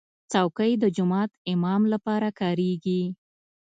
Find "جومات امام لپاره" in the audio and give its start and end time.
0.95-2.27